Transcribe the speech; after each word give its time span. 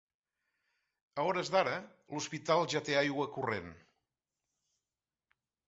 A 1.19 1.25
hores 1.31 1.51
d’ara, 1.57 1.75
l’hospital 2.15 2.63
ja 2.75 2.83
té 2.89 2.97
aigua 3.03 3.29
corrent. 3.39 3.73